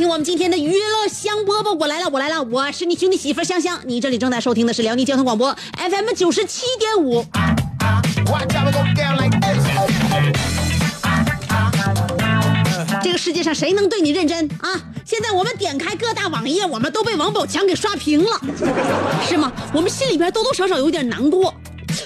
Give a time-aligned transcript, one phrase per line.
[0.00, 3.78] 听我们今天的娱乐香饽饽，我来了，我来了，我是你兄弟媳妇香香。
[3.84, 7.22] 你这里正在收听的是辽宁交通广播 FM 九十七点五。
[13.02, 14.70] 这个世界上谁能对你认真啊？
[15.04, 18.40] 现在我们点开各大网页，我们都被王宝强给刷屏了，
[19.28, 19.52] 是吗？
[19.74, 21.54] 我们心里边多多少少有点难过。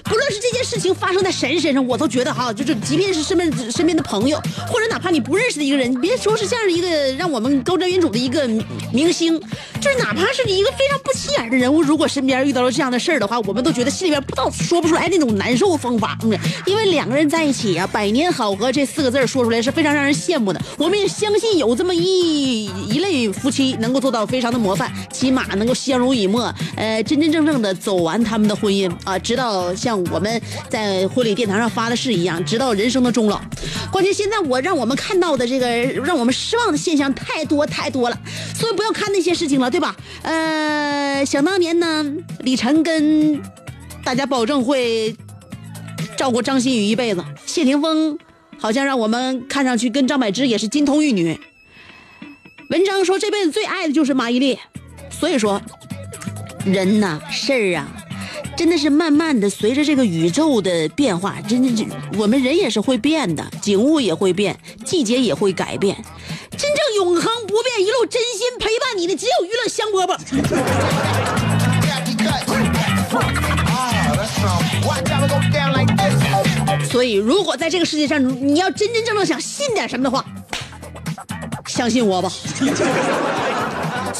[0.02, 8.48] 不论是这件事情发生在谁身上，我都觉得哈，就是即便是身边身边的朋友，或者哪怕你不认识的一个人，你别说是这样的一个让我们高瞻远瞩的一个
[8.92, 9.38] 明星，
[9.80, 16.18] 就是哪怕是一个非常不起眼的人物，如果身边遇到了这样的事儿的话，我们都觉得心里边不知道说不出来那种难受方法。
[16.22, 20.60] 嗯，因为两个人在一起啊，百年好合这四个字说出来是非常让人羡慕的。
[20.78, 30.40] 我们也相信有这么一一类夫妻能够做到非常的模范，起码能够相濡以沫，呃，真真正正的走完他们的婚姻啊，直到像我们
[30.70, 33.38] 在婚礼殿堂上发的誓一样，直到人生的终老。
[33.92, 35.68] 关键现在我让我们看到的这个
[36.02, 38.18] 让我们失望的现象太多太多了，
[38.54, 39.94] 所以不要看那些事情了，对吧？
[40.22, 42.02] 呃，想当年呢，
[42.40, 43.38] 李晨跟
[44.02, 45.14] 大家保证会
[46.16, 48.18] 照顾张馨予一辈子，谢霆锋
[48.58, 51.38] 好像让我们看上去跟张柏芝也是金童玉女。
[52.70, 54.58] 文章说这辈子最爱的就是马伊琍，
[55.10, 55.60] 所以说
[56.64, 57.86] 人呐事儿啊，
[58.56, 61.84] 真的是慢慢的随着这个宇宙的变化，真的是
[62.16, 65.96] 我们人也是会变的，景物也会变，季节也会改变。
[66.56, 70.16] 真正永恒不变，一路真心陪伴你的，只有娱乐香饽饽。
[76.88, 80.24] 所以，如果在这个世界上，你要真真正正想信点什么的话，
[81.66, 82.30] 相信我吧。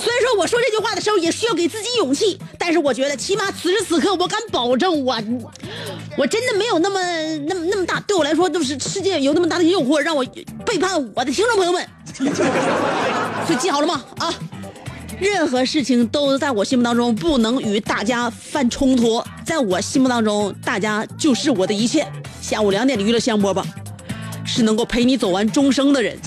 [0.05, 5.19] 虽然说我说这句话的时候也需要给自己勇气，但是我觉得起码此时此刻，我敢保证我，
[6.19, 7.01] 我真的没有那么
[7.49, 10.23] 那么那么大，对我来说就是世界有那么大的诱惑，让我
[10.67, 11.89] 背叛我的听众朋友们。
[13.47, 14.05] 所以记好了吗？
[14.19, 14.35] 啊，
[15.19, 22.07] 任何事情都在我心目当中不能与大家犯冲突，在我心目当中，大家就是我的一切。
[22.43, 23.65] 下午两点的娱乐香饽饽，
[24.45, 26.19] 是能够陪你走完终生的人。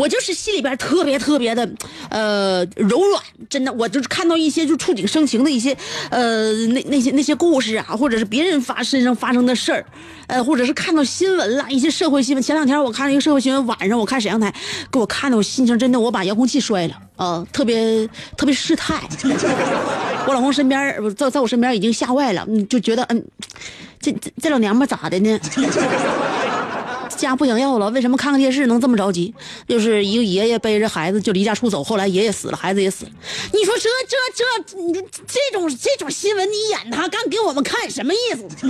[0.00, 1.68] 我就是心里边特别特别的，
[2.08, 5.76] 呃，柔软，真的，我就是看到一些就触景生情的一些，
[6.10, 9.84] 呃，那那些那些故事啊，或者是别人发身上发生的事儿，
[10.26, 12.42] 呃，或者是看到新闻啦，一些社会新闻。
[12.42, 14.50] 前两天我看了一个社会新闻，晚上我看沈阳台，
[14.90, 18.08] 给我看的我心情真的，我把遥控器摔了，呃，特别
[18.38, 19.02] 特别失态。
[20.26, 23.22] 我老公身边在在我身边已经吓坏了，就觉得嗯，
[24.00, 25.38] 这这这老娘们咋的呢？
[27.20, 29.34] 家不想要了，为什么看看电视能这么着急？
[29.68, 33.10] 就是一个爷爷背着孩子就离家出走，后来爷爷死了，孩子也死了。
[33.52, 38.48] 你说这这这，你这种这种新闻你演他干给我们看什么意思？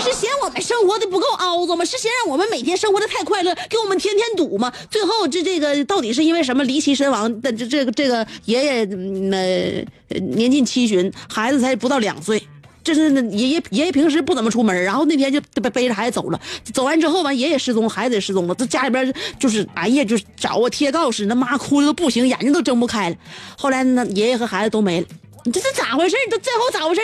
[0.00, 1.84] 是嫌我们生活的不够凹子吗？
[1.84, 4.72] 是嫌让我们每天生活的太快乐，给我们天天堵吗？
[4.90, 7.52] 最后这这个到底是因为什么离奇身亡的？
[7.52, 9.86] 这这个这个爷爷那
[10.20, 12.42] 年近七旬，孩子才不到两岁。
[12.86, 16.40] 这是爷爷爷爷平时不怎么出门，然后那天就背背着孩子走了，
[16.72, 23.16] 走完之后完爷爷失踪，孩子也失踪了，这家里边就是哎呀，就是找啊贴告示，那妈哭的都不行，眼睛都睁不开了。
[23.58, 25.06] 后来那，爷爷和孩子都没了，
[25.42, 26.14] 你这是咋回事？
[26.30, 27.00] 这最后咋回事？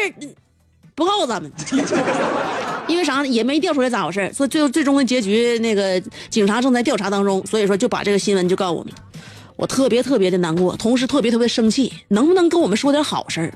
[0.94, 1.50] 不告诉咱们，
[2.86, 3.26] 因为啥？
[3.26, 6.00] 也没调出来咋回事，所以最后最终的结局，那个
[6.30, 8.92] 警察正在调查当中，所以说就把这个新闻就告诉我们。
[9.56, 13.52] 我特别特别的难过，同时特别特别生气，能不能跟我们说点好事儿？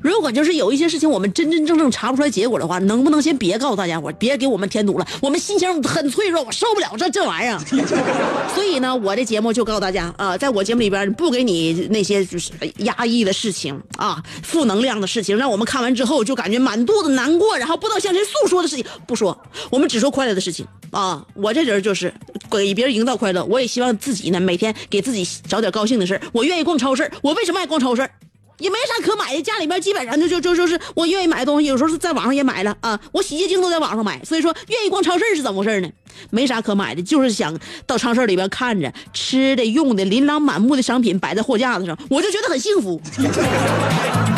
[0.00, 5.06] 如果就是有一些事情我们真真正正查不出来结果的话，能不能先别告诉大家伙，别给我们添堵了？
[5.20, 7.58] 我们心情很脆弱，我受不了这这玩意儿。
[8.54, 19.36] 所以呢，我的节目就告诉大家啊，在我节目里边不给你那些就是压抑的事情啊，负能量的事情，让我们看完之后就感觉满肚子难过，然后不知道向谁诉说的事情，不说，
[19.70, 21.24] 我们只说快乐的事情啊。
[21.34, 22.12] 我这人就是
[22.50, 28.08] 给别人营造快乐，我也希望自己呢每天给自己找点高兴的事我愿意逛超市，我为什么爱逛超市？
[28.58, 35.88] 也没啥可买的，家里边基本上就就就就是我愿意买的东西，有时候是在网上也买了啊，我洗洁精都在网上买，所以说愿意逛超市是怎么回事呢？
[36.30, 43.00] 没啥可买的，就是想到超市里边看着吃的用的琳琅满目的商品摆在货架子上，我就觉得很幸福。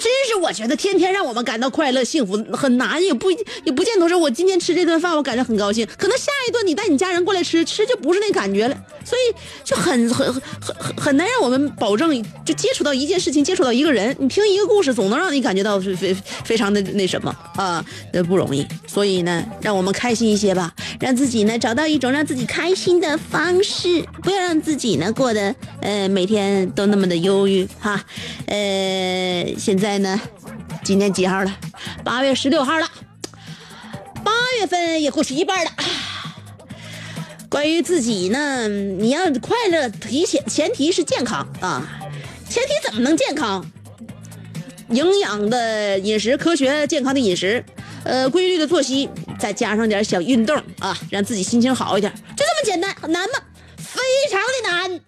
[0.00, 3.30] 真是我觉得天天让我们感到快乐幸福很难，也不
[3.64, 8.74] 也不见得说我今天吃这顿饭我感觉很高兴，可能下一顿你带你家人过来吃，吃就不是那感觉了，
[9.04, 12.10] 所以就很很很很很难让我们保证
[12.46, 18.66] 就接触到一件事情，接触到一个人，你听一个故事总能让你感觉到是非非常的那什么啊，那不容易。
[18.86, 28.02] 所以呢，让我们开心一些吧，让自己呢找到一种让自己开心的方式，不要让自己呢过得呃每天都那么的忧郁哈，
[28.46, 29.46] 呃。
[29.58, 30.20] 现在在呢，
[30.84, 31.52] 今天几号了？
[32.04, 32.88] 八月十六号了，
[34.22, 35.70] 八月份也过去一半了。
[37.48, 41.82] 关于自己呢，你要快乐，提前前提是健康啊。
[42.48, 43.68] 前提怎么能健康？
[44.90, 47.64] 营养的饮食，科学健康的饮食，
[48.04, 49.10] 呃，规律的作息，
[49.40, 53.40] 再加上点小运动啊，让自己心情好一点，就这么简单，难吗？
[53.76, 54.00] 非
[54.30, 55.00] 常的难。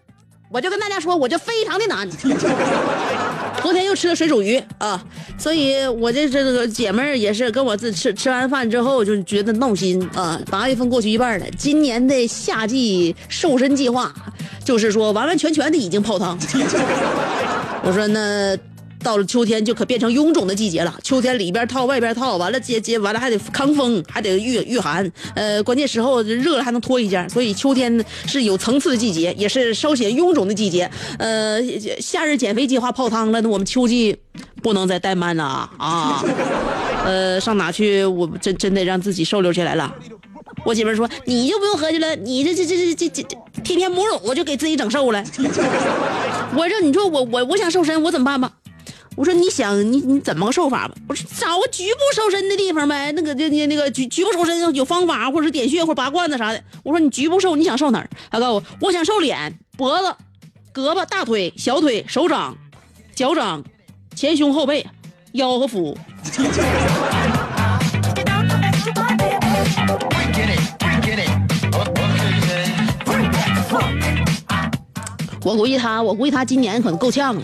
[0.52, 2.06] 我就跟大家说，我就非常的难。
[3.62, 5.02] 昨天又吃了水煮鱼啊，
[5.38, 10.38] 所以我这这个姐妹儿也是跟我自吃吃完饭之后就觉得闹心啊。
[10.50, 14.12] 八月份过去一半了，今年的夏季瘦身计划
[14.62, 16.38] 就是说完完全全的已经泡汤。
[17.82, 18.58] 我说那。
[19.02, 20.98] 到了秋天就可变成臃肿的季节了。
[21.02, 25.10] 秋天里边套外边套，完了接接完了还得抗风，还得御御寒。
[25.34, 27.28] 呃，关键时候热了还能脱一件。
[27.28, 30.90] 所以秋天是有层次的季节，也是稍显臃肿的季节。
[31.18, 31.60] 呃，
[32.00, 34.16] 夏日减肥计划泡汤了，那我们秋季
[34.62, 35.44] 不能再怠慢了
[35.76, 36.24] 啊！
[37.04, 38.04] 呃，上哪去？
[38.04, 39.92] 我真真得让自己瘦溜起来了。
[40.64, 45.24] 我媳妇说：“你就不用合计了，你这这这这这这这天天母乳我就给自己整瘦了。
[46.54, 48.52] ”我说：“你说我我我想瘦身，我怎么办吧？”
[49.14, 50.94] 我说你想你你怎么个瘦法吧？
[51.08, 56.62] 我说找个局部瘦身的地方呗，那个那那那个局局部瘦身有方法，或者是点穴或者拔罐子啥的。
[56.82, 58.08] 我说你局部瘦，你想瘦哪儿？
[58.30, 60.14] 他告诉我，我想瘦脸、脖子、
[60.72, 62.56] 胳膊、大腿、小腿、手掌、
[63.14, 63.62] 脚掌、
[64.14, 64.86] 前胸后背、
[65.32, 65.96] 腰和腹。
[75.44, 77.42] 我估计他，我估计他今年可能够呛了。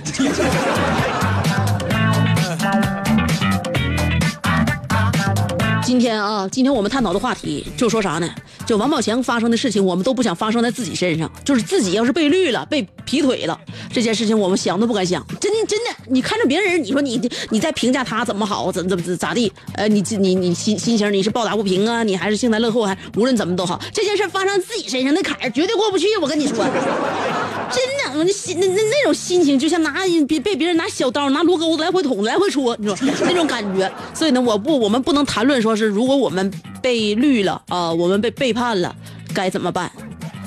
[5.88, 8.28] 今天啊，今天我们探讨的话题就说啥呢？
[8.68, 11.32] 就王宝强发生的事情，我们都不想发生在自己身上。
[11.42, 13.58] 就是自己要是被绿了、被劈腿了，
[13.90, 15.26] 这件事情我们想都不敢想。
[15.40, 17.18] 真，真的，你看着别人，你说你
[17.48, 19.50] 你在评价他怎么好，怎么怎怎咋地？
[19.72, 22.02] 呃，你你你心心情你是抱打不平啊？
[22.02, 22.84] 你还是幸灾乐祸？
[22.84, 26.06] 还无论怎么都好，这件事发生自己身上，那坎儿绝对过不去。
[26.20, 29.94] 我跟你说，真的，那心那那那种心情，就像拿
[30.28, 33.90] 被被别人拿小刀拿锣钩子来回捅来回戳，你说那种感觉。
[34.12, 38.57] 所以呢，我不，我们不能谈论说是如果我们被绿了啊，我们被背叛。
[38.58, 38.92] 判了，
[39.32, 39.88] 该怎么办？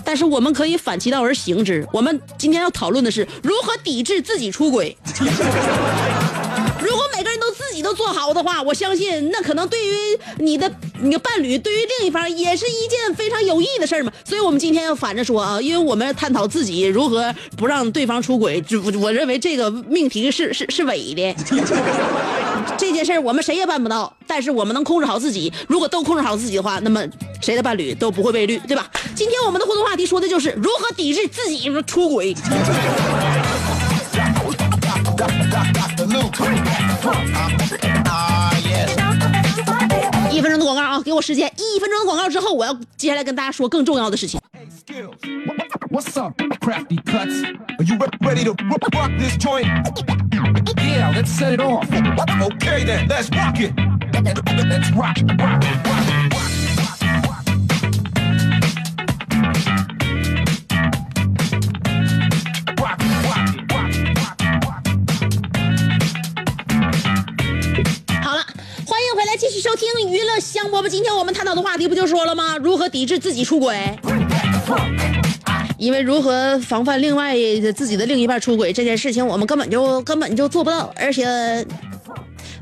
[0.04, 1.88] 但是我们可以反其道而行之。
[1.94, 4.98] 我们今天要讨论的是如何抵制自己出轨。
[6.82, 9.92] 如果每个自己都做好的话，我相信那可能对于
[10.40, 14.12] 你的你的伴侣，对于另一方也是一件非常有益的事儿嘛。
[14.24, 18.62] 所以我们今天要反着说啊，因为我们要探讨自己如何不让对方出轨。
[18.62, 21.36] 就我认为这个命题是是是伪的。
[22.78, 25.52] 这件事儿我们谁也办不到，但是我们能控制好自己。
[25.68, 27.04] 如果都控制好自己的话，那么
[27.42, 28.90] 谁的伴侣都不会被绿，对吧？
[29.16, 32.36] 今天我们的互动话题说的就是如何抵制自己出轨。
[40.32, 41.52] 一分钟的广告啊，给我时间。
[41.56, 44.40] 一分钟的广告之后，我要接下来跟大家说更重要的事情。
[69.42, 70.88] 继续收听娱乐香饽饽。
[70.88, 72.60] 今天我们探讨的话题不就说了吗？
[72.60, 73.76] 如何抵制自己出轨？
[75.80, 77.36] 因为如何防范另外
[77.76, 81.66] 自己的另一半出轨这件事情，我们根本就根本就做不到，而且。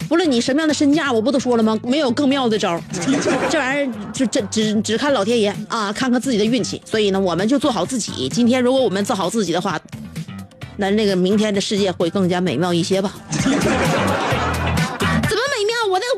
[0.07, 1.77] 不论你什么样的身价，我不都说了吗？
[1.83, 2.81] 没有更妙的招，
[3.51, 6.81] 这玩意儿就这只只看老天爷啊，看看自己的运气。
[6.86, 8.29] 所以呢，我们就做好自己。
[8.29, 9.77] 今天如果我们做好自己的话，
[10.77, 13.13] 那那个明天的世界会更加美妙一些吧。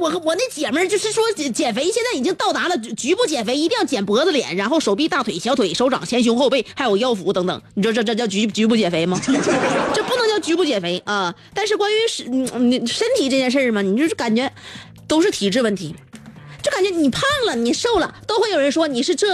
[0.01, 7.61] 我我那姐们儿就是说减减肥，现在已经到达了局部减肥，一定要减脖子、脸，然后手臂、大腿、小腿、手掌、前胸、后背，还有腰腹等等。
[7.75, 9.21] 你说这这叫局局部减肥吗？
[9.93, 11.33] 这不能叫局部减肥啊！
[11.53, 14.51] 但是关于身你你身体这件事儿嘛，你就是感觉
[15.07, 15.93] 都是体质问题。
[16.61, 19.27] 就感觉你胖了，你瘦了，都会有人说你是这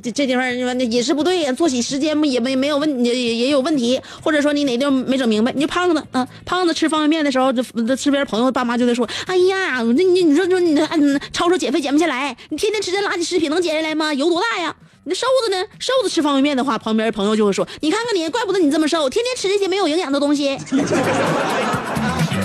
[0.00, 5.52] 这地方饮食不对呀，作息时间也没没有问也也有问题，或者说你哪地方没整明白。
[5.52, 14.12] 你就胖子啊，胖子吃方便面的时候，这这身边朋友爸妈就在说，哎呀，那你你说说你嗯超说减肥减不下来，你天天吃这垃圾食品能减下来吗？
[14.12, 14.74] 油多大呀？
[15.04, 15.64] 那瘦子呢？
[15.80, 20.56] 瘦子吃方便面的话，旁边朋友就会说，你看看你，怪不得你这么瘦，天天吃这些没有营养的东西。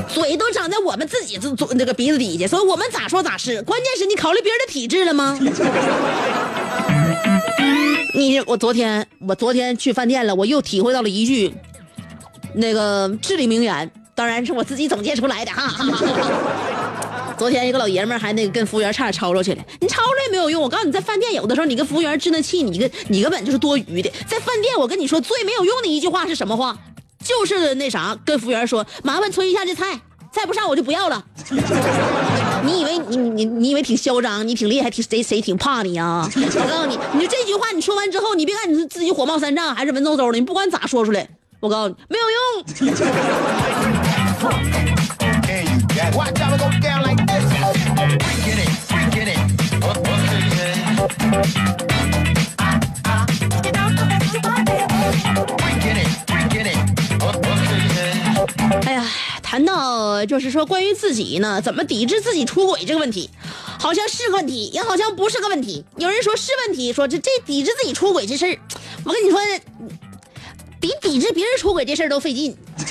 [0.08, 3.62] 嘴都长在我们自己这嘴那个鼻子底下，所以我们咋说咋是。
[3.64, 5.38] 关键是你考虑别人的体质了吗？
[8.16, 11.54] 你我昨天我昨天去饭店了，我又体会到了一句
[12.54, 15.72] 那个至理名言，当然是我自己总结出来的哈。
[17.38, 20.60] 昨天一个老爷们还那个跟服务员差点吵吵起来，你吵吵也没有用。
[20.60, 24.10] 我告诉你，在饭店有的时候你跟服务员置那气，你跟你根本就是多余的。
[24.26, 26.76] 在饭店我跟你说最没有用的一句话是什么话？
[27.28, 30.00] 就是那啥，跟服务员说，麻烦催一下这菜，
[30.32, 31.22] 再不上我就不要了。
[32.64, 36.26] 你以为你你你以为挺嚣张，你挺厉害，挺谁谁挺怕你呀？
[36.36, 41.28] 我告诉你，你就这句话你说完之后，你别看你自己火冒三丈还是文绉绉的，你不管咋说出来，
[41.60, 42.38] 我告诉你没有用。
[58.86, 59.06] 哎呀，
[59.42, 63.30] 谈到就是说关于自己呢，怎么抵制自己出轨这个问题，
[63.80, 65.84] 好像是个问题，也好像不是个问题。
[65.98, 68.58] 有人说是问题，说这这抵制自己出轨这事儿，
[69.04, 69.40] 我跟你说，
[70.80, 72.56] 比抵制别人出轨这事儿都费劲，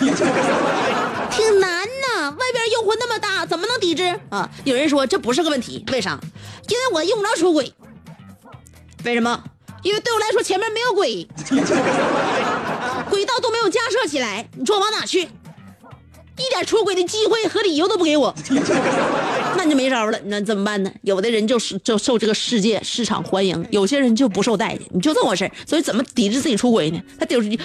[1.31, 2.31] 挺难呐。
[2.31, 4.51] 外边诱惑那么大，怎么能抵制啊？
[4.65, 6.19] 有人说这不是个问题，为啥？
[6.69, 7.73] 因为我用不着出轨。
[9.05, 9.45] 为什么？
[9.83, 11.29] 因为对我来说前面没有轨，
[13.09, 15.29] 轨道都没有架设起来，你说我往哪去？
[16.38, 18.35] 一点出轨的机会和理由都不给我，
[19.57, 20.19] 那就没招了。
[20.26, 20.93] 那怎么办呢？
[21.02, 27.00] 有的人就是就受这个世界市场欢迎，有些人就不受待见，你就这么回事所以怎么抵制自己出轨呢？
[27.19, 27.59] 他就是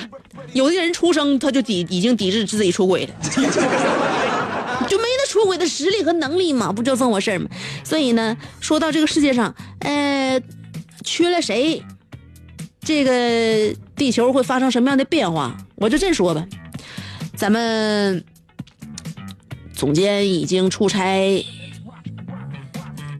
[0.54, 3.14] 有的人出生他就抵已经抵制自己出轨了，
[4.88, 7.50] 就没那出轨的实力和能力嘛，不就这么回事吗？
[7.84, 10.42] 所以呢，说到这个世界上，呃，
[11.04, 11.84] 缺了谁，
[12.82, 15.58] 这个地球会发生什么样的变化？
[15.76, 16.46] 我就这么说吧，
[17.36, 18.24] 咱们。
[19.82, 21.44] 总监已经出差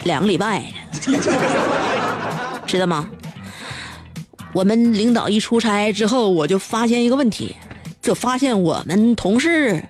[0.04, 0.72] 两个礼拜，
[2.68, 3.10] 知道吗？
[4.54, 7.56] 我们领导一出差之后，我就发现一个问题，
[8.00, 9.84] 就发现我们同事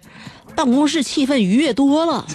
[0.55, 2.25] 办公室气氛愉悦多了，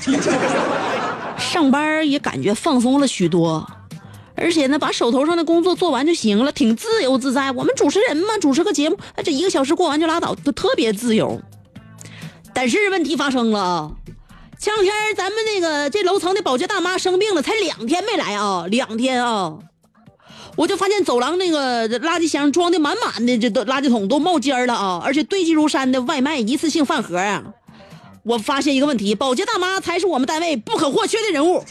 [1.39, 3.67] 上班也感觉放松了许多，
[4.35, 7.51] 而且呢，把手头上的工作做完就行了，挺自由自在。
[7.53, 11.41] 我们主持人嘛，主持个节目，这一个小时过完就拉倒，都特别自由。
[12.53, 13.97] 但是问题发生了。
[14.59, 19.59] 前两天咱们那个这楼层的保洁大妈生病了，才两天没来啊，两天啊，
[20.57, 27.45] 我就发现走廊那个垃圾箱装的满满的，这都垃圾桶都冒尖了啊，而且堆积如山的外卖一次性饭盒啊，
[28.25, 31.63] 我发现一个问题，保洁大妈才是我们单位不可或缺的人物。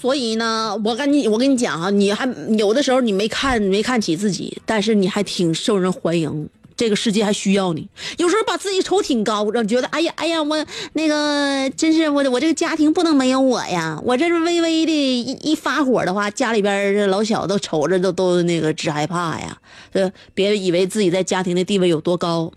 [0.00, 2.26] 所以呢，我跟你我跟你讲啊，你还
[2.56, 7.86] 有的时候你没看没看起自己，但是你还挺受人欢迎，这个世界还需要你。
[8.16, 10.56] 有时候把自己瞅挺高，让觉得哎呀哎呀，我
[10.94, 14.00] 那个真是我我这个家庭不能没有我呀。
[14.02, 19.58] 我这是微微的一一发火的话，家里边这老小都瞅着都都那个直害怕呀。
[19.92, 22.50] 呃，别以为自己在家庭的地位有多高，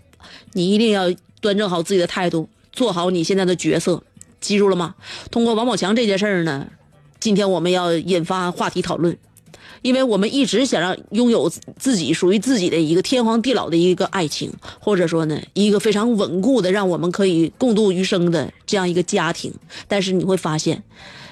[0.54, 4.02] 你一定要端正好自己的态度，做好你现在的角色。
[4.40, 4.94] 记住了吗？
[5.30, 6.66] 通过王宝强这件事儿呢，
[7.24, 9.16] 今天我们要引发话题讨论，
[9.80, 19.50] 因为我们一直想让拥有自己属于自己的一个天荒地老的一个爱情，或者说呢，一个非常稳固的让我们可以共度余生的这样一个家庭。
[19.88, 20.82] 但是你会发现，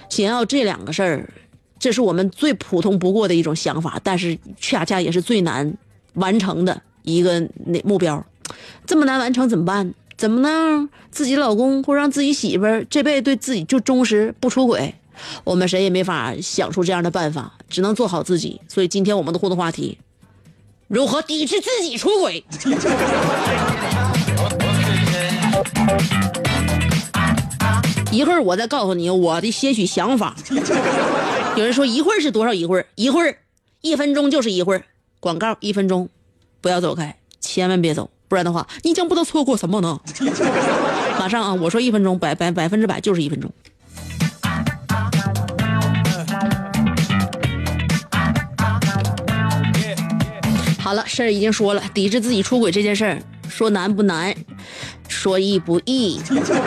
[0.09, 1.31] 想要这两个事儿，
[1.79, 5.77] 这是我们最普通不过的一种想法，但是恰恰也是最难
[6.15, 8.25] 完成的一个那目标，
[8.87, 9.93] 这么难完成怎么办？
[10.17, 14.95] 怎么能自己老公或让自己媳妇儿这辈子对自己就忠实不出轨？
[15.45, 18.61] 我们谁也没法想出这样的办法，只能做好自己。
[18.69, 19.99] 所以今天我们的互动话题：
[20.89, 22.45] 如何抵制自己出轨？
[28.11, 30.37] 一会儿我再告诉你我的些许想法。
[31.57, 32.87] 有人说一会儿是多少一会儿？
[32.95, 33.39] 一会儿，
[33.81, 34.85] 一分钟就是一会儿。
[35.19, 36.11] 广告一分钟，
[36.61, 39.99] 不要走开，千万别走，不然的话你将不能错过什么呢？
[41.19, 41.55] 马上啊！
[41.55, 43.51] 我说一分钟，百百百分之百就是一分钟。
[50.93, 53.19] 好了，事儿已经说了，抵制自己出轨这件事儿，
[53.49, 54.35] 说难不难，
[55.09, 56.21] 说易不易，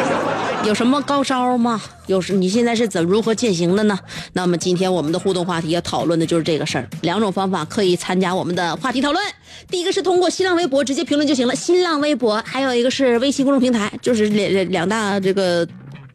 [0.65, 1.79] 有什么高招吗？
[2.07, 3.99] 有时你现在是怎如何践行的呢？
[4.33, 6.89] 那么今天我们的互动话题要讨论的就是这个事儿。
[7.01, 9.23] 两种方法可以参加我们的话题讨论，
[9.69, 15.67] 第一个是通过新浪微博直接评论就行了，新浪微博，还有一个是微信公众平台，就是两两两大这个。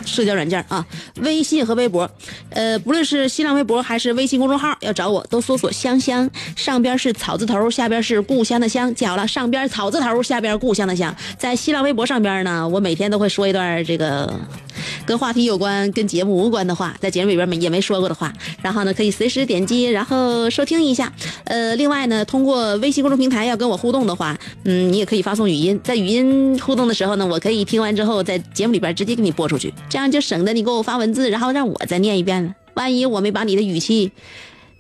[0.05, 0.85] 社交软件啊，
[1.23, 2.11] 微信和微博，
[2.51, 11.15] 呃，不论是新浪微博还是微信公众号，要找我都搜索“香香”，上边是草字头，下边是故乡的乡，记好了，上边草字头，下边故乡的乡。
[11.39, 14.33] 在新浪微博上边呢，我每天都会说一段这个
[15.05, 21.13] 跟话题有关、跟节目无关的话，在节目里边没也没说过的话，然后呢可以随时点击，然后收听一下。
[21.45, 29.73] 呃，另外呢，通过微信公众平台要跟我互动的话，嗯，你也可以发送语音，在语音互动的时候呢，我可以听完之后在节目里边直接给你播出去。
[29.91, 32.55] 这样就省得你给我发文字，然后让我再念一遍了。
[32.75, 34.13] 万一我没把你的语气、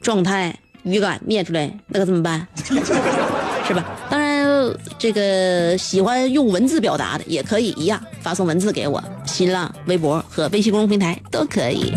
[0.00, 2.46] 状态、语感念出来，那可怎么办？
[3.66, 3.84] 是吧？
[4.08, 11.92] 当然，这个喜欢用文字表达的也可以一样，发送文字给我，新浪微博和微信公众平台都可以。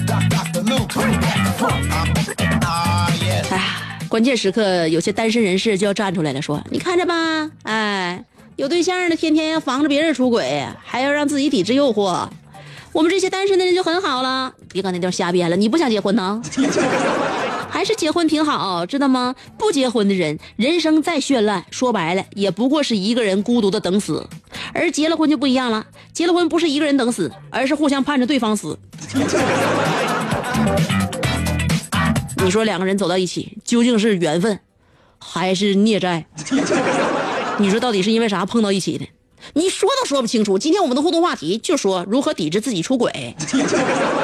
[3.50, 8.24] 哎呀，关键时刻有些单身人士就要站出来了，说：“你看着吧，哎，
[8.56, 12.28] 有对象的天天要防着别人出轨，还要让自己抵制诱惑。”
[12.94, 15.56] 我们这些单身的人就很好了，别搁那地儿瞎编了。
[15.56, 16.42] 你不想结婚呢？
[17.70, 19.34] 还是结婚挺好，知道吗？
[19.58, 24.24] 不结婚的人，人生再绚烂，说白了也不过是一个人孤独的等死；
[24.74, 28.78] 而结了婚就不一样了，结了婚不是一个人等死，而是互相盼着对方死。
[32.46, 34.60] 你说两个人走到一起，究竟是缘分，
[35.18, 36.28] 还是孽债？
[37.58, 39.08] 你说到底是因为啥碰到一起的？
[39.54, 40.58] 你说都说不清楚。
[40.58, 43.36] 今天我们的互动话题就说如何抵制自己出轨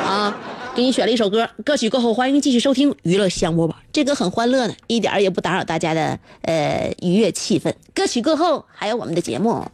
[0.06, 0.36] 啊！
[0.76, 3.74] 给你选了一首歌，歌曲过后欢迎继续收听娱乐香饽饽。
[3.92, 7.74] 这歌很欢乐呢，一点也不打扰大家的呃愉悦气氛。
[7.94, 9.66] 歌曲过后还有我们的节目。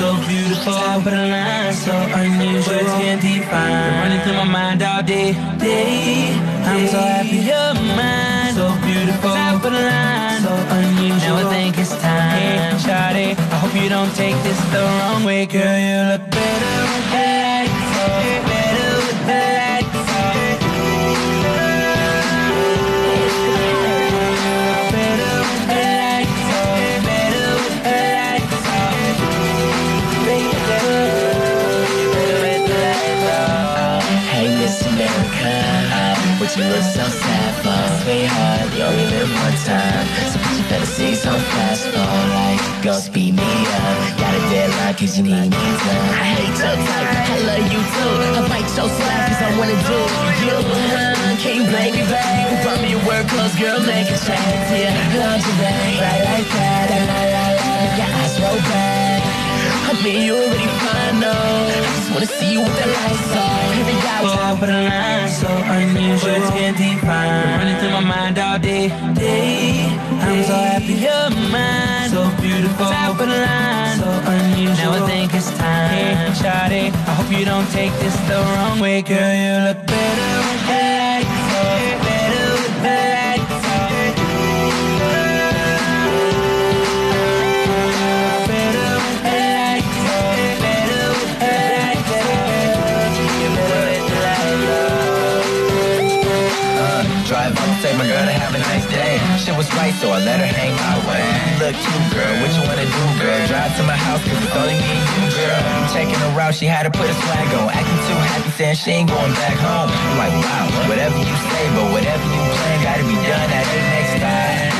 [0.00, 2.72] So beautiful, top of the line, so unusual.
[2.72, 3.92] Words can't define.
[4.00, 6.32] Running through my mind all day, day.
[6.64, 11.36] I'm so happy you're mine, so beautiful, top of the line, so unusual.
[11.36, 15.24] Now I think it's time, hey, Shawty, I hope you don't take this the wrong
[15.24, 15.78] way, girl.
[15.86, 16.89] You look better
[39.64, 43.96] time, so put your fantasies on fast forward like go speed me up.
[44.16, 46.10] Got a deadline cause you need me done.
[46.16, 48.14] I hate your type, I love you too.
[48.36, 49.98] I bite your slap cause I wanna do
[50.44, 50.56] you.
[50.92, 51.36] Huh?
[51.42, 52.40] Can you blame me, babe?
[52.82, 54.70] Me your work clothes, girl, make a change.
[54.72, 56.00] Yeah, you, babe.
[56.00, 57.70] Right like that, la la la.
[57.98, 59.29] Your eyes roll back.
[59.90, 61.30] Mean, you already fine, no.
[61.30, 63.78] I just wanna see you with the lights on.
[63.80, 66.30] Every guy was Top of the line, so unusual.
[66.30, 67.58] Words can't define.
[67.58, 69.90] Running through my mind all day, day.
[70.22, 72.86] I'm so happy you're mine, so beautiful.
[72.86, 74.92] Top of the line, so unusual.
[74.92, 76.84] Now I think it's time, hey, Shawty.
[77.10, 79.34] I hope you don't take this the wrong way, girl.
[79.42, 80.39] You look better
[99.98, 101.26] So I let her hang my way.
[101.58, 103.38] Look cute, girl, what you wanna do, girl?
[103.50, 105.60] Drive to my house, cause it's only me and you, girl.
[105.60, 107.68] I'm taking her out, she had to put a swag on.
[107.68, 109.90] Acting too happy, saying she ain't going back home.
[109.90, 113.80] I'm like, wow, whatever you say, but whatever you plan, gotta be done at the
[113.92, 114.70] next time.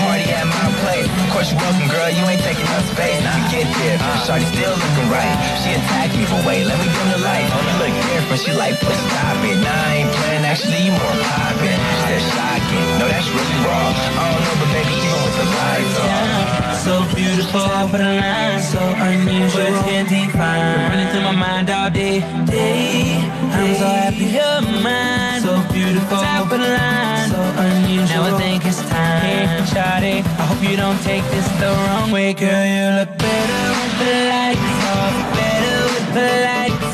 [0.00, 1.23] Party at my plate.
[1.34, 2.06] Of course you're welcome, girl.
[2.14, 3.18] You ain't taking up space.
[3.18, 3.98] We get there.
[4.22, 5.34] Shorty still looking right.
[5.66, 7.42] She attacked me, but wait, let me dim the light.
[7.50, 8.38] You look different.
[8.38, 9.58] She like, push stop it.
[9.58, 10.46] Nah, I ain't playing.
[10.46, 11.74] Actually, you more poppin'.
[12.06, 12.86] That's shocking.
[13.02, 13.92] No, that's really wrong.
[14.14, 16.54] I don't know, but baby, even with the lights on.
[16.86, 19.58] So beautiful, but a line so unusual.
[19.58, 20.86] Words can't define.
[20.86, 23.18] Running through my mind all day, day.
[23.50, 25.42] I'm so happy you're mine.
[25.42, 28.22] So beautiful, but a line so unusual.
[28.22, 29.24] Now I think it's time.
[29.24, 32.64] Hey, Shawty, I hope you don't take this the wrong way, girl.
[32.74, 35.16] You look better with the lights off.
[35.36, 36.93] Better with the lights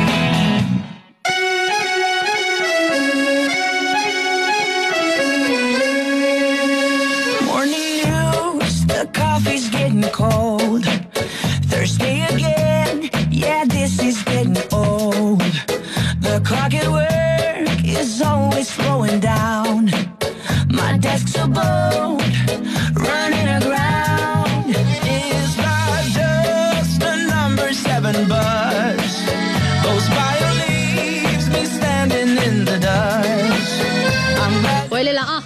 [34.89, 35.43] 回来了啊！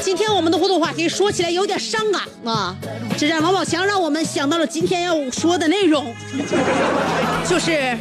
[0.00, 2.76] 今天我们的互动话题说起来有点伤感啊，
[3.16, 6.14] 这让王宝强让我们想到了今天要说的内容，
[7.48, 7.96] 就是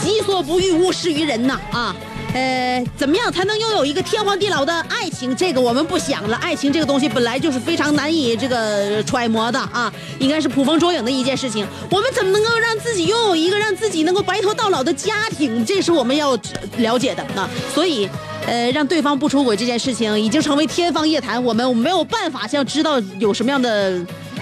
[0.00, 1.96] 己所不欲，勿施于人呐啊。
[2.32, 5.34] 呃，怎么样才能拥有一个天荒地老的爱情？
[5.34, 6.36] 这个我们不想了。
[6.36, 11.66] 爱情这个东西本来就是非常难以这个揣摩的啊，应该是捕风捉影的一件事情。
[11.90, 15.66] 我们怎么能够让自己拥有一个让自己能够白头到老的家庭？
[15.66, 16.38] 这是我们要
[16.76, 17.50] 了解的啊。
[17.74, 18.08] 所以，
[18.46, 24.00] 呃，让对方不出轨这件事情已经成为天方夜谭，我们没有办法像知道有什么样的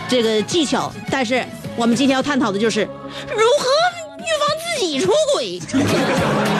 [0.09, 0.93] 这个技巧。
[1.11, 1.43] 但是
[1.75, 3.67] 我们今天要探讨的就是如何
[4.19, 5.59] 预防自己出轨。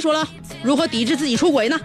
[0.00, 0.26] 说了
[0.62, 1.78] 如何抵制自己出轨呢？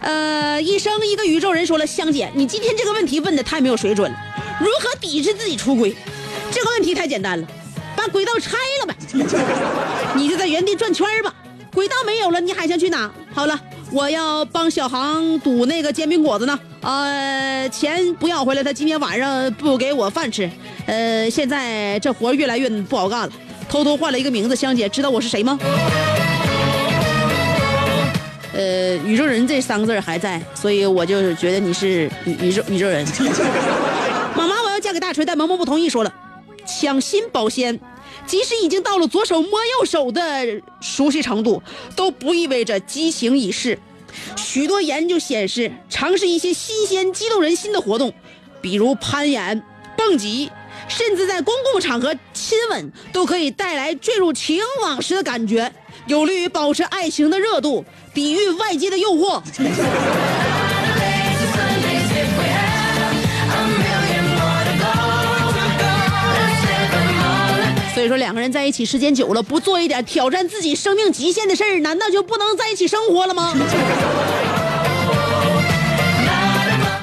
[0.00, 4.18] 呃，一生一个宇宙人说了，香姐，你今天这个问题问的太没有水准了。
[4.60, 5.94] 如何抵制自己出轨？
[6.50, 7.46] 这个问题太简单了，
[7.96, 8.94] 把轨道拆了呗，
[10.14, 11.34] 你就在原地转圈吧。
[11.74, 13.10] 轨道没有了，你还想去哪？
[13.34, 16.58] 好了，我要帮小航堵那个煎饼果子呢。
[16.82, 20.48] 呃，钱不要回来，他今天晚上不给我饭吃。
[20.86, 23.32] 呃，现在这活越来越不好干了，
[23.68, 24.54] 偷偷换了一个名字。
[24.54, 25.58] 香姐知道我是谁吗？
[28.56, 33.06] 呃，宇宙人这三个字儿还在，所以我就是觉得你是宇宇宙宇宙人。
[34.34, 36.14] 妈妈，我要嫁给大锤，但萌萌不同意，说了，
[36.66, 37.78] 抢新保鲜，
[38.26, 40.22] 即使已经到了左手摸右手的
[40.80, 41.62] 熟悉程度，
[41.94, 43.78] 都不意味着激情已逝。
[44.36, 48.14] 许多研究显示，尝试一些新鲜、激动人心的活动，
[48.62, 49.62] 比如攀岩、
[49.98, 50.50] 蹦极，
[50.88, 55.70] 甚至在公共场合亲吻，都可以带来坠入情网时的感觉，
[56.06, 59.42] 有利于保持爱情的热度，抵御外界的诱惑。
[67.92, 73.52] 所以说，两个人在一起时间久了，不做一点挑战自己生命极限的事儿，难道就不能在一起生活了吗？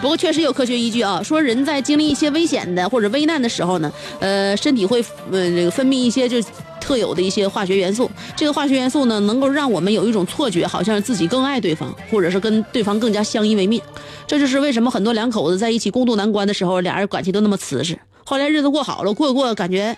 [0.01, 6.37] 不过确实有科学依据啊，说人在经历一些危险的或者危难的时候呢，呃，身体会呃这个分泌一些就
[6.83, 8.11] 特有的一些化学元素。
[8.35, 13.81] 这个化学元素呢，能够让我们有一种错觉，好像自己更爱对方，或者是跟对方更加相依为命。
[14.27, 17.97] 这就是为什么很多两口子在一起共度难关的时候，俩人感情都那么瓷实。
[18.25, 19.97] 后来日子过好了，过着过感觉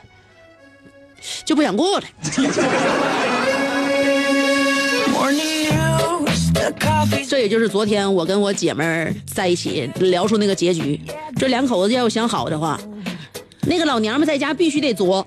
[1.43, 2.06] 就不想过了。
[7.28, 11.00] 这也就是昨天我跟我姐们儿在一起聊出那个结局。
[11.38, 12.80] 这两口子要想好的话，
[13.62, 15.26] 那个老娘们在家必须得作，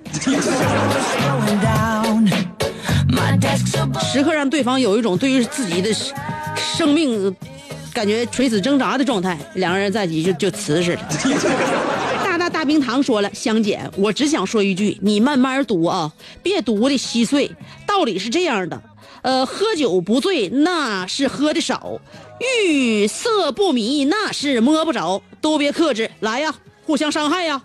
[4.12, 5.90] 时刻让对方有一种对于自己的
[6.56, 7.34] 生命
[7.92, 9.38] 感觉垂死挣扎的状态。
[9.54, 11.00] 两个人在一起就就瓷实了。
[12.24, 17.50] 大大大冰糖说了，香姐，我只想说一句，你慢慢读啊，别读的稀碎。
[17.86, 18.82] 道理是这样的，
[19.22, 22.00] 呃，喝酒不醉那是喝的少，
[22.40, 26.54] 欲色不迷那是摸不着，都别克制，来呀，
[26.86, 27.60] 互相伤害呀。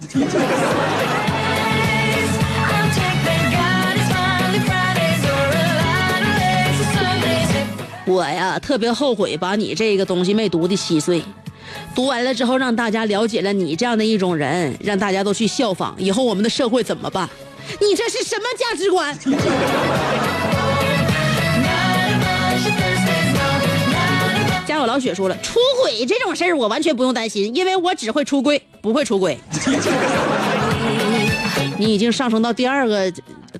[8.05, 11.23] 我呀，特别后悔把你这个东西没读的稀碎。
[11.95, 17.29] 读完了之后，让大家了解了你这样的一种人，让大家都去效仿，以后我们的社会怎么办？
[17.79, 19.17] 你这是什么价值观.
[24.65, 29.37] 家有老雪说了，出轨这种事儿我完全不用担心，因为我只会出轨，不会出轨。
[31.77, 33.11] 你已经上升到第二个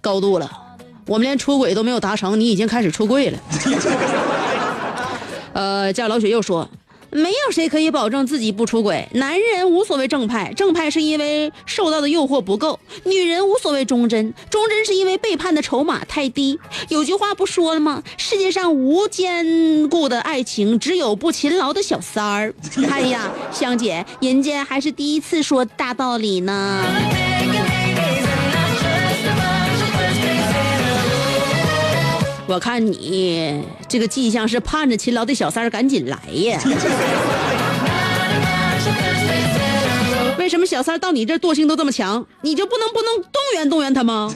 [0.01, 0.51] 高度了，
[1.06, 3.39] 我们连出轨都没有达成，你已经开始出柜了。
[5.54, 6.70] 呃，家有老雪又说。
[7.16, 9.08] 没有谁可以保证自己不出轨。
[9.12, 16.60] 男人无所谓正派，正派是因为受到的诱惑不够；女人无所谓忠贞，忠贞是因为背叛的筹码太低。
[16.89, 18.02] 有句话不说了吗？
[18.18, 22.52] 世界上无坚固的爱情，只有不勤劳的小三儿。
[22.89, 26.84] 哎呀，香姐，人家还是第一次说大道理呢。
[32.54, 36.62] 我看你这个迹象是盼着勤劳的小三儿赶紧来呀。
[40.38, 42.24] 为什么小三儿到你这惰性都这么强？
[42.42, 44.32] 你就不能不能动员动员他吗？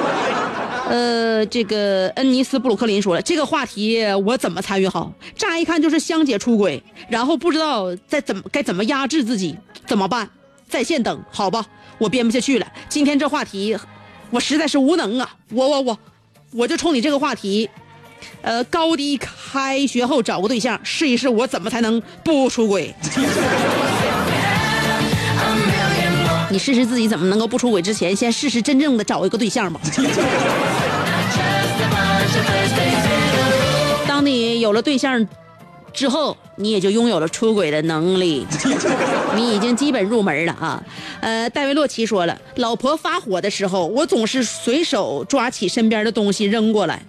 [0.88, 5.12] 呃，这个恩尼斯布鲁克林说了，这个话题我怎么参与好？
[5.36, 9.54] 乍一看就是香姐出轨，然后不知道再怎么该怎么压制自己，
[9.86, 10.30] 怎么办？
[10.70, 11.66] 在线等，好吧，
[11.98, 12.66] 我编不下去了。
[12.88, 13.76] 今天这话题，
[14.30, 15.28] 我实在是无能啊！
[15.50, 15.98] 我我我，
[16.52, 17.68] 我就冲你这个话题，
[18.42, 22.94] 呃，高低开学后找个对象试一试，我怎么才能不出轨？
[26.50, 29.80] 你试试自己怎么能够不出轨之前，先试试真正的找一个对象吧。
[34.06, 35.26] 当你有了对象
[35.92, 38.46] 之后，你也就拥有了出轨的能力，
[39.36, 40.82] 你已经基本入门了啊。
[41.20, 47.02] 呃，戴维洛奇说了，老婆发火的时候，我总是随手抓起身边的东西扔过来。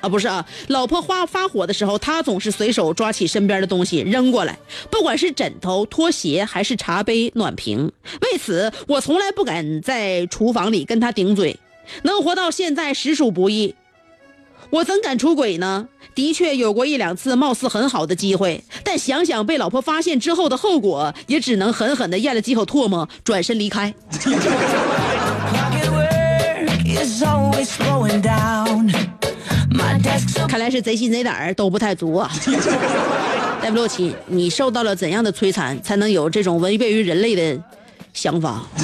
[0.00, 4.58] 啊，不是啊，老婆发发火的时候，他总是随手抓起身边的东西扔过来，
[4.90, 7.90] 不管是枕头、拖鞋还是茶杯、暖瓶。
[8.20, 11.58] 为此，我从来不敢在厨房里跟他顶嘴。
[12.02, 13.74] 能活到现在实属不易，
[14.74, 15.86] 我怎敢出轨呢？
[16.16, 23.94] 的确有过一两次貌似很好的机会，但想想被老婆发现之后的后果，也只能狠狠地咽了几口唾沫，转身离开。
[30.48, 32.28] 看来是贼心贼胆儿都不太足啊。
[33.62, 37.62] 戴布洛奇，你受到了怎样的摧残，才能有这种违背于人类的
[38.12, 38.60] 想法？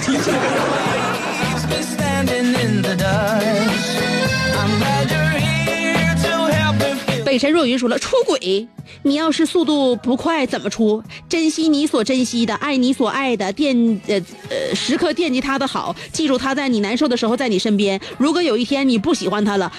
[7.31, 8.67] 北辰若云说了，出轨，
[9.05, 11.01] 你要是速度不快，怎么出？
[11.29, 18.01] 珍惜你所珍惜的，爱你所爱的，惦呃呃，时刻惦记他的好，记住他在你难受的时候在你身边。
[18.19, 19.71] 如果有一天你不喜欢他了，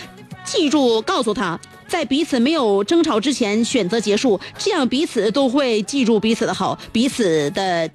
[0.45, 1.59] 记住告诉他，
[1.89, 7.91] 在彼此没有争吵之前选择结束，这样彼此都会记住彼此的好，彼此的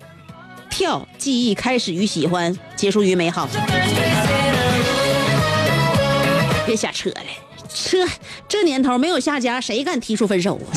[0.68, 3.48] 跳记忆开始于喜欢，结束于美好。
[6.66, 7.16] 别瞎扯了，
[7.84, 8.06] 这
[8.48, 10.66] 这年头没有下家，谁敢提出分手啊？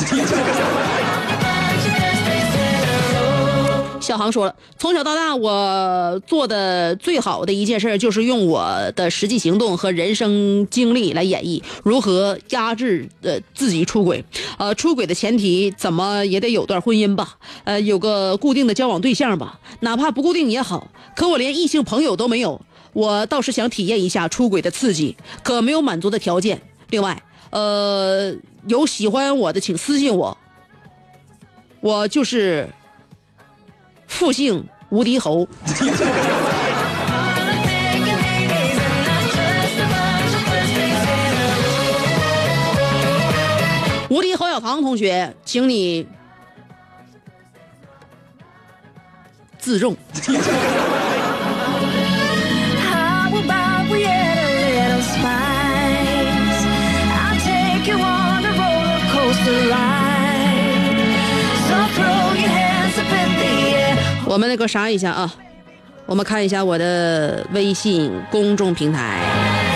[4.00, 14.24] 小航说了，从小到大，我做的最好的一件事就是用我的实际行动和人生经历来演绎如何压制呃自己出轨。
[14.58, 20.88] 呃，出轨的前提怎么也得有段婚姻吧，呃，有个固定的交往对象吧，哪怕不固定也好。
[21.14, 22.60] 可我连异性朋友都没有，
[22.94, 26.62] 我倒是想体验一下出轨的刺激，可没有满足的条件。
[26.90, 28.34] 另外，呃，
[28.66, 30.36] 有喜欢我的请私信我，
[31.80, 32.68] 我就是
[34.08, 35.46] 复姓无敌侯。
[44.08, 46.04] 无敌侯小唐同学，请你
[49.58, 49.96] 自重。
[64.30, 65.34] 我们那个啥一下啊，
[66.06, 69.69] 我们看一下我的微信公众平台。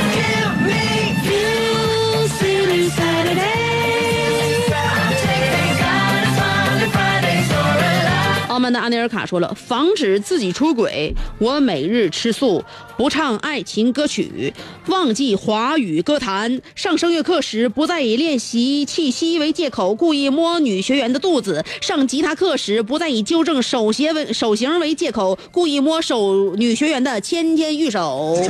[8.64, 12.64] 慢的安内尔卡说了，防止自己出轨，我每日吃素，
[12.96, 14.55] 不唱爱情歌曲，
[14.87, 16.62] 忘记华语歌坛。
[16.74, 28.35] 上声乐课时，不再以练习气息为借口，故意摸女学员的肚子；上吉他课时，不再以纠正手协为手型为借口，故意摸手女学员的芊芊玉手。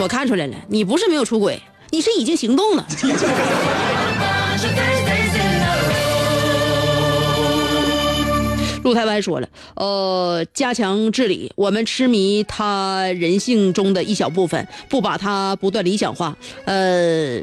[0.00, 2.86] 我看出来了，你不是没有出轨，你是已经行动了。
[8.84, 17.40] 陆台湾说了，呃，加强治理，我们痴迷他人性中的一小部分，不把他不断理想化，呃，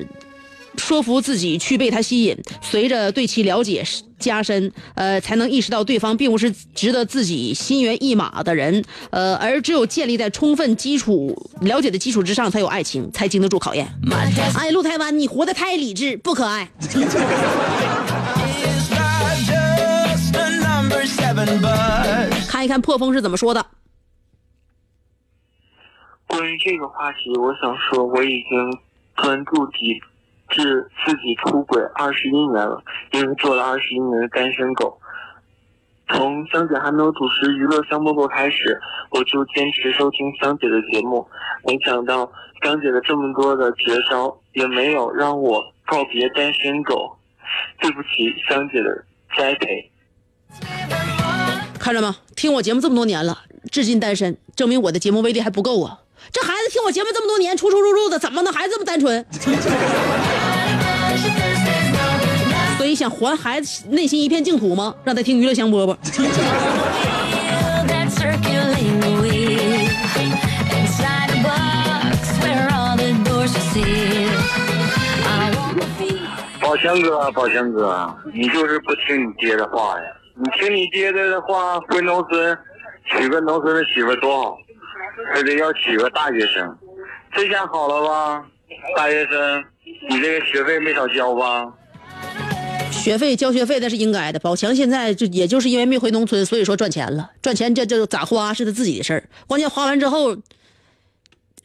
[0.78, 3.84] 说服自己去被他吸引，随着对其了解
[4.20, 13.92] 加深，呃，才能意识到对方并不是值得自己心猿意马的人，呃，而只有建立在充分基础了解的基础之上，才有爱情，才经得住考验。
[14.56, 16.70] 哎，陆台湾，你活得太理智，不可爱。
[22.62, 23.66] 看一看破风是怎么说的。
[26.28, 28.80] 关于这个话题，我想说，我已经
[29.16, 30.00] 专注抵
[30.48, 34.96] 制自己出轨二十一年了，因为做了二十一年的单身狗。
[36.10, 41.28] 从香姐还没有主持娱乐香饽饽开始，我就坚持收听香姐的节目。
[41.66, 47.18] 没想到香姐的这么多的绝招，也没有让我告别单身狗。
[47.80, 49.04] 对不起，香姐的
[49.36, 49.92] 栽培。
[51.82, 52.16] 看着吗？
[52.36, 53.40] 听我节目这么多年了，
[53.72, 55.98] 至今单身，证明我的节目威力还不够啊！
[56.32, 59.26] 这孩子听我节目这么多年，出出入入的，怎么能还这么单纯？
[62.78, 64.94] 所以想还孩子内心一片净土吗？
[65.04, 65.98] 让他听娱乐香饽饽。
[76.62, 80.04] 宝强哥，宝强哥，你就是不听你爹的话呀！
[80.44, 82.58] 你听你爹的话，回农村
[83.06, 84.58] 娶个农村的媳妇多好，
[85.36, 86.76] 非得要娶个大学生，
[87.32, 88.44] 这下好了吧？
[88.98, 89.64] 大学生，
[90.10, 91.72] 你这个学费没少交吧？
[92.90, 94.40] 学费交学费那是应该的。
[94.40, 97.30] 宝强现在就也就是因为没回农村，所以说赚钱了。
[97.40, 100.36] 赚钱这这咋花是他自己的事儿，关键花完之后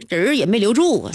[0.08, 1.12] 人儿也没留住啊。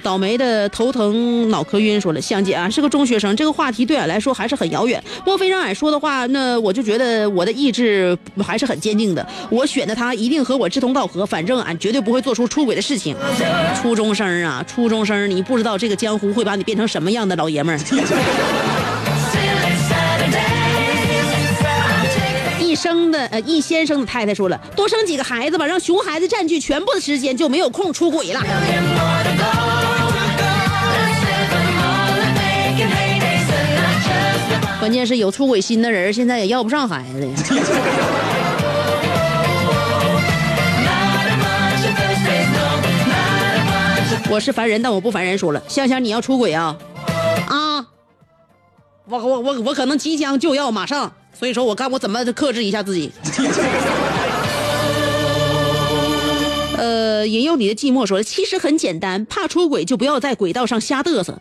[0.00, 5.02] 倒霉的头疼脑壳晕说了，香姐啊是个中学生，这个话题对俺来说还是很遥远。
[5.24, 9.26] 莫非让俺说的话，那我就觉得我的意志还是很坚定的。
[9.50, 13.16] 我选的他一定和我志同道合，反正俺绝对不会做出出轨的事情。
[13.80, 18.71] 初中生啊，初中生，你不知道这个江湖会把你变成什么样的老爷们儿。
[22.82, 28.40] 生的呃，易先生的太太说了，多生几个孩子吧，让熊孩子占据全部的时间，就没有空出轨了。
[34.80, 37.32] 关键是有出轨心的人，现在也要不上孩子呀。
[44.28, 45.38] 我是凡人，但我不烦人。
[45.38, 46.76] 说了，香香你要出轨啊？
[47.46, 47.86] 啊！
[49.04, 53.10] 我我我我可能即将就要马上，所以说我看我怎么克制一下自己。
[56.78, 61.40] 呃，引诱你的寂寞说，其实很简单，怕出轨就不要在轨道上瞎嘚瑟，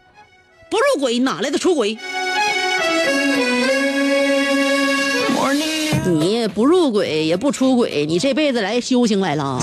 [0.69, 1.97] 不入轨哪来的出轨？
[6.03, 9.59] 你不入轨也不出轨，你这辈子来修行来了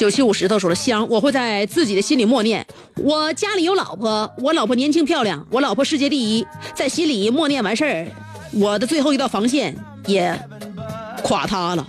[0.00, 6.46] 九七五石头说了香，我会在自己的心里默念：我家里有老婆，我老婆年轻漂亮，我老婆世界第一。
[6.74, 8.06] 在心里默念完事儿，
[8.52, 9.76] 我的最后一道防线
[10.06, 10.34] 也
[11.22, 11.86] 垮塌了，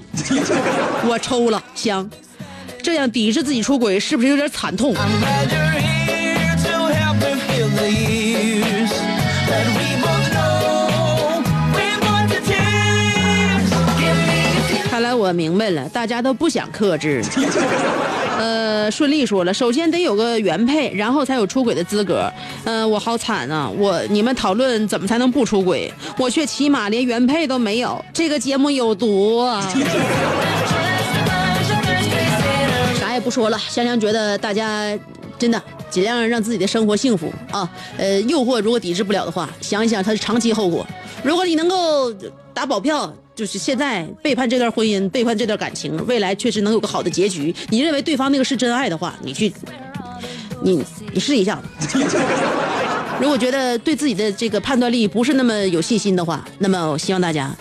[1.08, 2.12] 我抽了香。
[2.84, 4.94] 这样抵制自己出轨，是不是有点惨痛？
[15.34, 17.24] 明白了，大家都不想克制。
[18.38, 22.32] 呃，顺利说了，首先得有个原配，然后才有出轨的资格。
[22.64, 23.70] 呃，我好惨啊！
[23.70, 28.04] 我你们讨论怎么才能不出轨，我却起码连原配都没有。
[28.12, 29.62] 这个节目有毒啊！
[33.00, 34.98] 啥也不说了，香香觉得大家
[35.38, 35.62] 真的
[35.92, 37.70] 尽量让自己的生活幸福啊。
[37.98, 40.88] 呃，诱惑如果抵制不了的话，想一想它的长期后果。
[41.24, 42.12] 如果你能够
[42.54, 47.54] 打保票，就是现在背叛这段婚姻，背叛这段感情，未来确实能有个好的结局。
[47.70, 49.54] 你认为对方那个是真爱的话，你去，
[50.64, 51.62] 你你试一下。
[53.20, 57.56] 如果觉得对自己的这个判断力不是那么有信心的话，那么我希望大家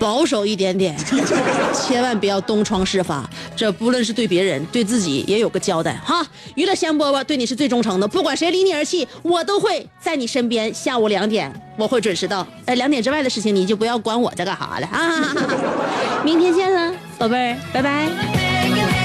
[0.00, 0.96] 保守一点点，
[1.74, 3.28] 千万不要东窗事发。
[3.54, 6.26] 这不论是对别人，对自己也有个交代哈。
[6.54, 10.72] 娱乐香饽饽对你是最忠诚的，不管谁离你而去，我都会在你身边。
[10.72, 15.36] 下午两点我会准时到，呃，两点之外的事情你就不要管我在干啥了啊。
[16.24, 18.99] 明天见了，宝贝儿，拜拜。